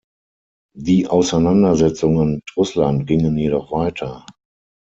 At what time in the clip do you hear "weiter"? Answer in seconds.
3.71-4.25